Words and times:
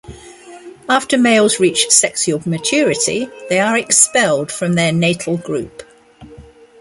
After 0.89 1.15
males 1.15 1.59
reach 1.59 1.91
sexual 1.91 2.41
maturity, 2.49 3.29
they 3.49 3.59
are 3.59 3.77
expelled 3.77 4.51
from 4.51 4.73
their 4.73 4.91
natal 4.91 5.37
group. 5.37 5.83